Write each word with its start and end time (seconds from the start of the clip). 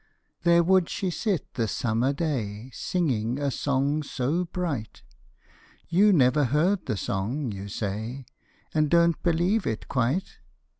There 0.41 0.63
would 0.63 0.89
she 0.89 1.11
sit 1.11 1.53
the 1.53 1.67
summer 1.67 2.11
day, 2.11 2.71
singing 2.73 3.37
a 3.39 3.51
song 3.51 4.01
so 4.01 4.45
bright; 4.45 5.03
You 5.89 6.11
never 6.11 6.45
heard 6.45 6.87
the 6.87 6.97
song, 6.97 7.51
you 7.51 7.67
say, 7.67 8.25
and 8.73 8.89
don't 8.89 9.21
believe 9.21 9.67
it 9.67 9.87
quite? 9.87 10.39